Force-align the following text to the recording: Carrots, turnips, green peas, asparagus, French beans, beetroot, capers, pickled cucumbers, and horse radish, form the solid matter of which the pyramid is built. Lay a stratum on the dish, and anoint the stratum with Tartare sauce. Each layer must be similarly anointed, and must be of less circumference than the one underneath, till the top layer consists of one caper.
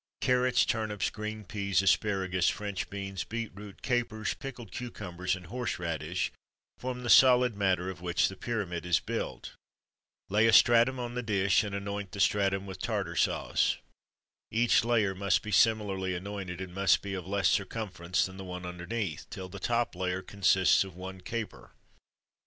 Carrots, 0.19 0.65
turnips, 0.65 1.11
green 1.11 1.43
peas, 1.45 1.83
asparagus, 1.83 2.49
French 2.49 2.89
beans, 2.89 3.23
beetroot, 3.23 3.83
capers, 3.83 4.33
pickled 4.33 4.71
cucumbers, 4.71 5.35
and 5.35 5.45
horse 5.45 5.77
radish, 5.77 6.31
form 6.79 7.03
the 7.03 7.07
solid 7.11 7.55
matter 7.55 7.87
of 7.87 8.01
which 8.01 8.27
the 8.27 8.35
pyramid 8.35 8.83
is 8.83 8.99
built. 8.99 9.53
Lay 10.27 10.47
a 10.47 10.53
stratum 10.53 10.99
on 10.99 11.13
the 11.13 11.21
dish, 11.21 11.63
and 11.63 11.75
anoint 11.75 12.13
the 12.13 12.19
stratum 12.19 12.65
with 12.65 12.79
Tartare 12.79 13.15
sauce. 13.15 13.77
Each 14.49 14.83
layer 14.83 15.13
must 15.13 15.43
be 15.43 15.51
similarly 15.51 16.15
anointed, 16.15 16.61
and 16.61 16.73
must 16.73 17.03
be 17.03 17.13
of 17.13 17.27
less 17.27 17.49
circumference 17.49 18.25
than 18.25 18.37
the 18.37 18.43
one 18.43 18.65
underneath, 18.65 19.29
till 19.29 19.49
the 19.49 19.59
top 19.59 19.93
layer 19.95 20.23
consists 20.23 20.83
of 20.83 20.95
one 20.95 21.21
caper. 21.21 21.73